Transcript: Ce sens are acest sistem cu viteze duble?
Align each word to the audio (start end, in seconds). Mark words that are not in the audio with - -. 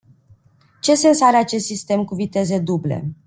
Ce 0.81 0.95
sens 0.95 1.21
are 1.21 1.35
acest 1.37 1.65
sistem 1.65 2.05
cu 2.05 2.15
viteze 2.15 2.59
duble? 2.59 3.11